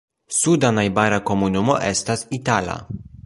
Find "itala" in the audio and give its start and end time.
2.41-2.79